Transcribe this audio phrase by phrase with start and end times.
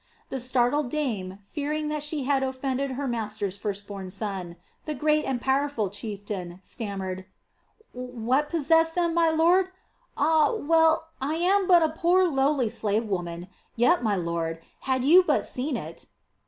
[0.29, 5.25] The startled dame, fearing that she had offended her master's first born son, the great
[5.25, 7.25] and powerful chieftain, stammered:
[7.91, 9.67] "What possessed them, my lord?
[10.17, 15.21] Ah, well I am but a poor lowly slave woman; yet, my lord, had you
[15.21, 16.07] but seen it....